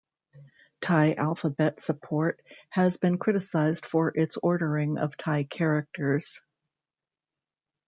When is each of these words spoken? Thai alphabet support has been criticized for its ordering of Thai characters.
Thai 0.81 1.13
alphabet 1.13 1.79
support 1.79 2.41
has 2.71 2.97
been 2.97 3.19
criticized 3.19 3.85
for 3.85 4.07
its 4.15 4.35
ordering 4.35 4.97
of 4.97 5.15
Thai 5.15 5.43
characters. 5.43 6.41